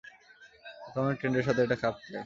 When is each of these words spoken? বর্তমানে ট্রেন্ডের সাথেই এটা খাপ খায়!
বর্তমানে 0.81 1.15
ট্রেন্ডের 1.19 1.45
সাথেই 1.47 1.65
এটা 1.65 1.77
খাপ 1.81 1.95
খায়! 1.97 2.19